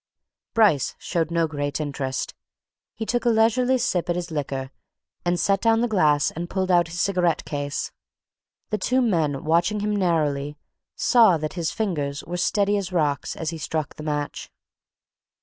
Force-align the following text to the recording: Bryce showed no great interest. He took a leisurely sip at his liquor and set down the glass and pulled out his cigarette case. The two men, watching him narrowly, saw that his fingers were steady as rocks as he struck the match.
Bryce 0.55 0.95
showed 0.97 1.29
no 1.29 1.45
great 1.45 1.79
interest. 1.79 2.33
He 2.95 3.05
took 3.05 3.23
a 3.23 3.29
leisurely 3.29 3.77
sip 3.77 4.09
at 4.09 4.15
his 4.15 4.31
liquor 4.31 4.71
and 5.23 5.39
set 5.39 5.61
down 5.61 5.81
the 5.81 5.87
glass 5.87 6.31
and 6.31 6.49
pulled 6.49 6.71
out 6.71 6.87
his 6.87 6.99
cigarette 6.99 7.45
case. 7.45 7.91
The 8.71 8.79
two 8.79 8.99
men, 8.99 9.43
watching 9.43 9.81
him 9.81 9.95
narrowly, 9.95 10.57
saw 10.95 11.37
that 11.37 11.53
his 11.53 11.69
fingers 11.69 12.23
were 12.23 12.37
steady 12.37 12.77
as 12.77 12.91
rocks 12.91 13.35
as 13.35 13.51
he 13.51 13.59
struck 13.59 13.93
the 13.93 14.01
match. 14.03 14.49